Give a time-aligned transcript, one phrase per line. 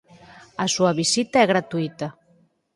[0.63, 2.07] A súa Visita é gratuíta.